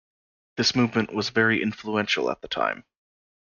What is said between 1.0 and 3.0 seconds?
was very influential at that time.